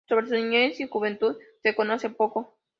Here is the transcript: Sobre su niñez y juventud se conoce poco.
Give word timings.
Sobre 0.09 0.25
su 0.25 0.33
niñez 0.33 0.79
y 0.79 0.87
juventud 0.87 1.37
se 1.61 1.75
conoce 1.75 2.09
poco. 2.09 2.57